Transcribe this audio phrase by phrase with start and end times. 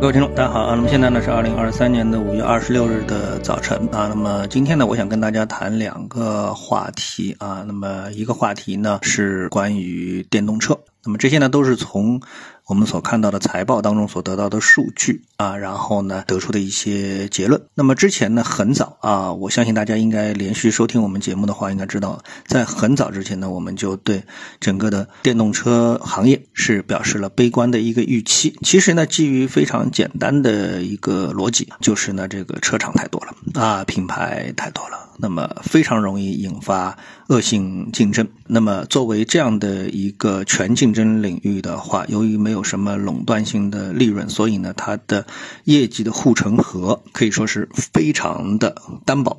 [0.00, 0.76] 各位听众，大家好啊！
[0.76, 4.06] 那么现在呢是二零二三年的五月二十六日的早晨啊。
[4.06, 7.64] 那么今天呢，我想跟大家谈两个话题啊。
[7.66, 10.78] 那么一个话题呢是关于电动车。
[11.04, 12.20] 那么这些呢都是从
[12.68, 17.62] 我们所看到的财报当中所得到的数据啊，然后呢得出的一些结论。
[17.74, 24.22] 那么之前呢很早啊，我相信大家应该连续收听我们节目的话，应该知道，在很早之前呢，我们就对
[24.60, 28.58] 整个的电动车行业是表示了悲观的一个预期。
[28.62, 35.07] 其实呢，基于非常简单的一个逻辑，就是呢这个车厂太多了啊，品牌太多了。
[35.18, 36.96] 那么非常容易引发
[37.28, 38.26] 恶性竞争。
[38.46, 45.26] 那么作为这样的一个全竞争领域的话，由于没有什么垄断性的利润，所以呢，它的
[45.64, 49.38] 业绩的护城河可以说是非常的单薄。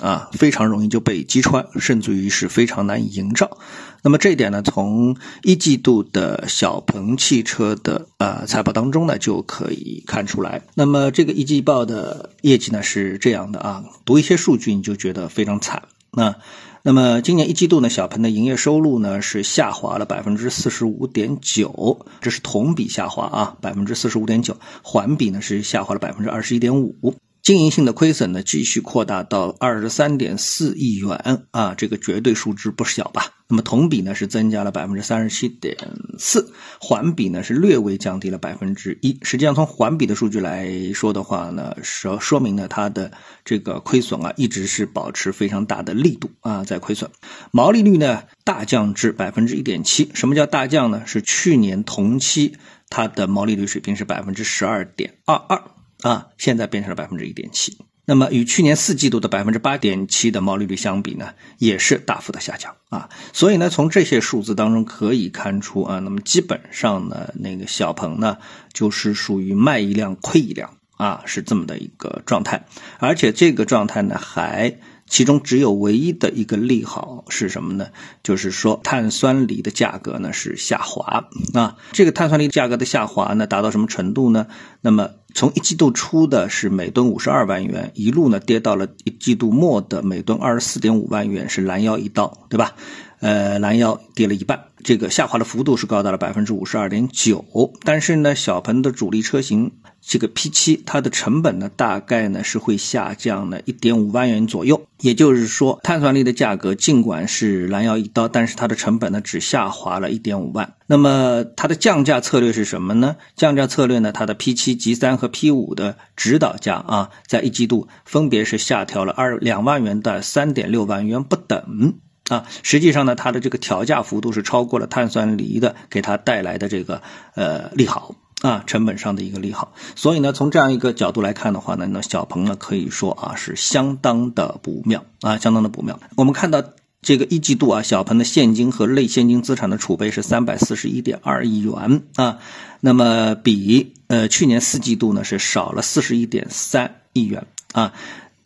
[0.00, 3.58] 啊，非常容易就被击穿，甚至于是非常难以营造。
[4.02, 10.62] 那么这一点呢，从一季度的小鹏汽车的呃财报当中呢就可以看出来。
[10.74, 15.82] 那么这个一季报的业绩呢是这样的啊，读一些数据你就觉得非常惨。
[16.10, 16.36] 那
[16.82, 27.14] 那么今年一季度呢，小鹏的营业收入呢是下滑了百分之四十五点九，这是同比下滑啊，百分之四十五点九，环比呢是下滑了百分之二十一点五。
[27.48, 33.24] 经营性的亏损呢，继续扩大到二十三点四亿元啊，这个绝对数值不小吧？
[33.48, 35.74] 那么同比呢是增加了百分之三十七点
[36.18, 39.18] 四，环比呢是略微降低了百分之一。
[39.22, 43.12] 实际上从环比的数据来说的话呢，说说明呢它的
[43.46, 47.10] 这个亏损啊一直是保持非常大的力度啊在亏损，
[47.50, 50.10] 毛利率呢大降至百分之一点七。
[50.12, 51.04] 什么叫大降呢？
[51.06, 52.58] 是去年同期
[52.90, 55.62] 它的毛利率水平是百分之十二点二二。
[56.02, 63.08] 啊，现在变成了百分之一点七，那么与去年四季度的百分之八点七的毛利率相比呢，也是大幅的下降啊。
[63.32, 68.38] 所以呢，从这些数字当中可以看出啊，那么基本上呢，那个小鹏呢，
[68.72, 72.66] 就是属于卖一辆亏一辆啊，是这么的一个状态，
[72.98, 74.78] 而且这个状态呢还。
[75.10, 77.88] 其中只有唯一的一个利好是什么呢？
[78.22, 81.78] 就是说碳酸锂的价格呢是下滑啊。
[81.92, 84.48] 这个碳酸锂价格的下滑呢达到什么程度呢？
[84.82, 92.74] 那么从一季度初的是每吨五十二万元，一路呢跌到了一季度末的每吨二十四点五万元，是拦腰一刀，对吧？
[93.20, 97.44] 呃，拦腰跌了一半，这个下滑的幅度是高达了百分之五十二点九。
[97.82, 104.80] 但是呢，小鹏的主力车型这个 P7，它的成本呢，大概呢是会下降了一点五万元左右。
[105.00, 110.74] 也就是说，碳酸锂的价格尽管是拦腰一刀，但是它的成本呢只下滑了一点五万。
[110.86, 113.16] 那么它的降价策略是什么呢？
[113.34, 121.98] 降价策略呢，它的 P7、G3 和 P5 的指导价啊，在一季度分别是下调了二两万元到三点六万元不等。
[122.28, 127.02] 啊，实际上呢，它的这个调价幅度是超过了碳酸锂的给它带来的这个
[127.34, 129.72] 呃利好啊，成本上的一个利好。
[129.96, 135.98] 所以呢，从这样一个角度来看的话呢，那小鹏呢可以说啊是相当的不妙啊，相当的不妙。
[136.16, 136.62] 我们看到
[137.00, 142.38] 这个一季度啊，小鹏的现金和类现金资产的储备是三百四十一点二亿元啊，
[142.80, 147.94] 那么比呃去年四季度呢是少了四十一点三亿元啊。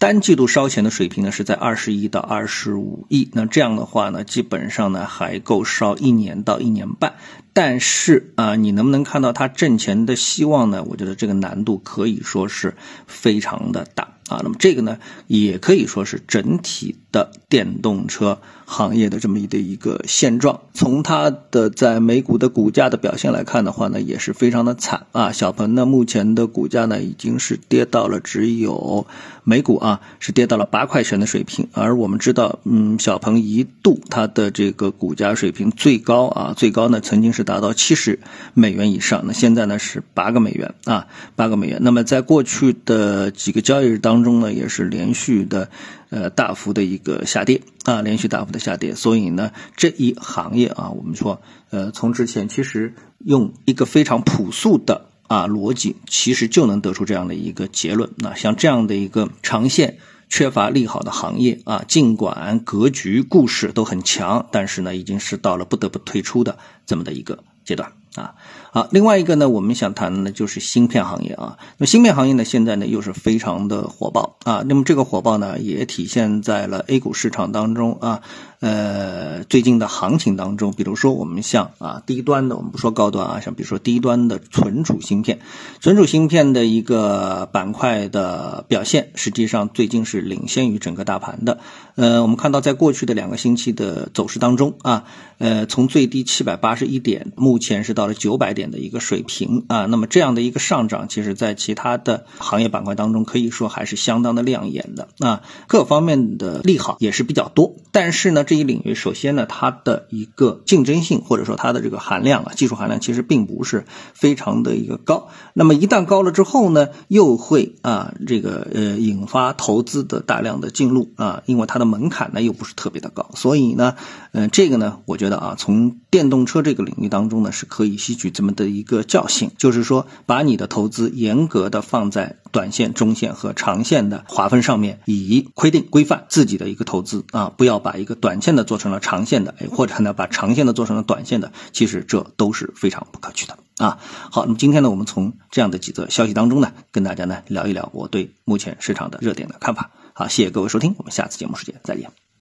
[0.02, 7.14] 单季度烧钱的水平呢是在二十亿到二十五亿，那这样的话呢，基本上呢还够烧一年到一年半。
[7.52, 10.82] 但是啊，你能不能看到它挣钱的希望呢？
[10.82, 12.74] 我觉得这个难度可以说是
[13.06, 14.40] 非常的大啊。
[14.42, 14.98] 那么这个呢，
[15.28, 20.60] 也可以说是整体的电动车行业的这么一的一个现状。
[20.72, 25.30] 从它的在美股的股价的表现来看的话呢，也是非常的惨啊。
[25.30, 29.06] 小鹏呢，目前的股价呢已经是跌到了只有
[29.44, 31.68] 美股啊是跌到了八块钱的水平。
[31.72, 37.42] 而我们知道，嗯，小鹏一度它的这个股价水平最高啊，最高呢曾经是。
[37.42, 38.20] 达到七十
[38.54, 41.78] 美元以上，那现在呢是八个美元啊，八个美元。
[41.82, 45.68] 那么在过去的几个交易日当中呢，也是连续的
[46.12, 48.94] 呃大幅的一个下跌啊，连续大幅的下跌。
[48.94, 58.10] 所以呢，这一行业啊，我们说呃，从之前其实用一个非常朴素的啊逻辑，其实就能得出这样的一个结论。
[58.16, 59.98] 那像这样的一个长线。
[60.34, 66.56] 缺乏利好的行业啊，尽管格局故事都很强，但是呢，已经是到了不得不退出的
[66.87, 68.35] 这么的一个阶段啊。
[68.73, 71.59] 好，另外一个呢，我们想谈的就是芯片行业啊。
[71.76, 74.64] 那么芯片行业呢，现在呢又是非常的火爆啊。
[74.67, 78.23] 那么这个火爆呢，也体现在了 A 股市场当中啊。
[78.61, 85.41] 呃，最近的行情当中，比如说我们像啊低端的，我们不说高端啊，像比如说低端的存储芯片，
[85.81, 91.59] 存储芯片的一个板块的表现，实际上最近是领先于整个大盘的。
[91.97, 95.05] 呃，我们看到在过去的两个星期的走势当中啊，
[95.38, 98.01] 呃，从最低七百八十一点，目前是到。
[98.02, 99.87] 到了九百点的一个水平啊。
[99.87, 105.43] 那么这样的一个上涨，其实在其他的行业板块当中，可以说还是相当的亮眼的啊。
[105.69, 107.76] 各方面的利好也是比较多。
[107.93, 113.84] 但是呢，这一领域首先呢，它的一个竞争性或者说它的这个含量啊，技术含量其实并不是
[114.14, 115.28] 非常的一个高。
[115.54, 123.94] 那么一旦高了之后呢，又会啊这个呃引发投资的大量的进入啊，因为它的门槛呢又不是特别的高，所以呢，
[124.32, 143.98] 嗯，这个呢，我觉得啊，从电动车这个领域当中呢，是可以以吸取这么的一个教训，就是说，把你的投资严格的放在短线、中线和长线的划分上面，以规定规范自己的一个投资啊，不要把一个短线的做成了长线的，哎，或者呢，把长线的做成了短线的，其实这都是非常不可取的啊。
[144.30, 149.90] 好，那么今天呢，我们从这样的几则消息当中呢，跟大家呢聊一聊我对目前市场的热点的看法。
[150.14, 152.31] 好，谢谢各位收听，我们下次节目时间再见。